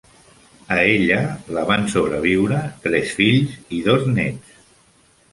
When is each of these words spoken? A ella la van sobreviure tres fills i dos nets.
A 0.75 0.75
ella 0.93 1.17
la 1.57 1.65
van 1.71 1.83
sobreviure 1.95 2.61
tres 2.85 3.11
fills 3.19 3.53
i 3.81 3.83
dos 3.89 4.09
nets. 4.15 4.57